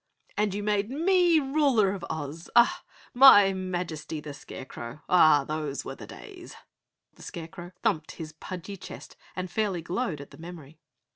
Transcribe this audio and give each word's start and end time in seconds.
"And 0.35 0.55
you 0.55 0.63
made 0.63 0.89
me 0.89 1.37
Ruler 1.37 1.91
of 1.91 2.03
OZ! 2.09 2.49
Ah! 2.55 2.81
My 3.13 3.53
Majesty 3.53 4.19
the 4.19 4.33
Scarecrow, 4.33 5.01
Hah 5.07 5.43
those 5.43 5.85
were 5.85 5.93
the 5.93 6.07
days!" 6.07 6.55
The 7.13 7.21
Scarecrow 7.21 7.71
thumped 7.83 8.13
his 8.13 8.31
pudgy 8.33 8.77
chest 8.77 9.15
and 9.35 9.51
fairly 9.51 9.83
glowed, 9.83 10.19
at 10.19 10.31
the 10.31 10.39
memory. 10.39 10.79